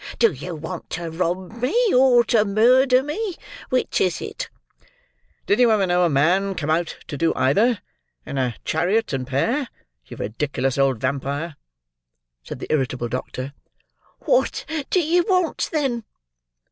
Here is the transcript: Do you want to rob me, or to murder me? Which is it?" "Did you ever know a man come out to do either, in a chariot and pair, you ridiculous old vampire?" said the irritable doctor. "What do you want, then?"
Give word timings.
Do 0.17 0.31
you 0.31 0.55
want 0.55 0.89
to 0.97 1.11
rob 1.11 1.61
me, 1.61 1.75
or 1.93 2.23
to 2.23 2.43
murder 2.43 3.03
me? 3.03 3.37
Which 3.69 4.01
is 4.01 4.19
it?" 4.19 4.49
"Did 5.45 5.59
you 5.59 5.69
ever 5.69 5.85
know 5.85 6.03
a 6.05 6.09
man 6.09 6.55
come 6.55 6.71
out 6.71 6.97
to 7.07 7.15
do 7.19 7.35
either, 7.35 7.83
in 8.25 8.39
a 8.39 8.55
chariot 8.65 9.13
and 9.13 9.27
pair, 9.27 9.67
you 10.07 10.17
ridiculous 10.17 10.79
old 10.79 10.99
vampire?" 10.99 11.55
said 12.41 12.57
the 12.57 12.73
irritable 12.73 13.09
doctor. 13.09 13.53
"What 14.21 14.65
do 14.89 14.99
you 14.99 15.23
want, 15.29 15.69
then?" 15.71 16.03